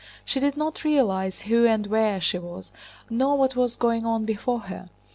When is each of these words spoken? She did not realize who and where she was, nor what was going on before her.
She 0.25 0.39
did 0.39 0.57
not 0.57 0.83
realize 0.83 1.41
who 1.41 1.67
and 1.67 1.85
where 1.85 2.19
she 2.19 2.39
was, 2.39 2.73
nor 3.07 3.37
what 3.37 3.55
was 3.55 3.75
going 3.75 4.03
on 4.03 4.25
before 4.25 4.61
her. 4.61 4.89